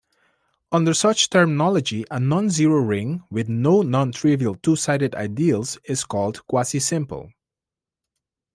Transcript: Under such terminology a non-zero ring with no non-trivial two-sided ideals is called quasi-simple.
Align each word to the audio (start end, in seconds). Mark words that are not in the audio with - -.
Under 0.71 0.95
such 0.95 1.29
terminology 1.29 2.05
a 2.09 2.19
non-zero 2.19 2.77
ring 2.81 3.21
with 3.29 3.47
no 3.47 3.83
non-trivial 3.83 4.55
two-sided 4.55 5.13
ideals 5.13 5.77
is 5.85 6.05
called 6.05 6.43
quasi-simple. 6.47 7.29